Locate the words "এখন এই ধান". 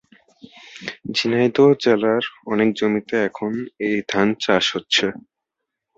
3.27-4.27